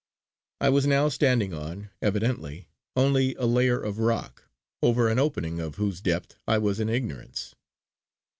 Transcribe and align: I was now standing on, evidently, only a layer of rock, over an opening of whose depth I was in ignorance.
I 0.59 0.69
was 0.69 0.87
now 0.87 1.09
standing 1.09 1.53
on, 1.53 1.91
evidently, 2.01 2.67
only 2.95 3.35
a 3.35 3.45
layer 3.45 3.79
of 3.79 3.99
rock, 3.99 4.45
over 4.81 5.07
an 5.09 5.19
opening 5.19 5.59
of 5.59 5.75
whose 5.75 6.01
depth 6.01 6.33
I 6.47 6.57
was 6.57 6.79
in 6.79 6.89
ignorance. 6.89 7.53